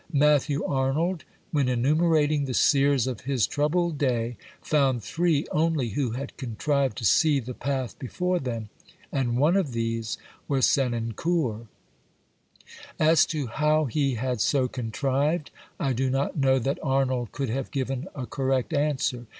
[0.13, 6.35] Matthew Arnold, when enumerating the seers of his "troubled day," found three only who had
[6.37, 8.69] contrived to see the path before them,
[9.11, 10.17] and one of these
[10.47, 11.67] was Senan xxvlii BIOGRAPHICAL AND cour.
[12.99, 17.69] As to how he had so contrived, I do not know that Arnold could have
[17.69, 19.27] given a correct answer.